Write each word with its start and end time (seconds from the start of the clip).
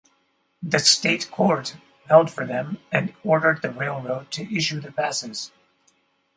The 0.63 0.79
state 0.79 1.29
court 1.29 1.77
held 2.07 2.31
for 2.31 2.43
them, 2.43 2.79
and 2.91 3.13
ordered 3.23 3.61
the 3.61 3.69
railroad 3.69 4.31
to 4.31 4.51
issue 4.55 4.79
the 4.79 4.91
passes. 4.91 5.51